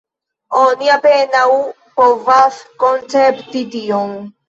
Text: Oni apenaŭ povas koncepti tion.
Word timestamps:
Oni 0.61 0.87
apenaŭ 0.93 1.45
povas 2.01 2.61
koncepti 2.85 3.67
tion. 3.79 4.23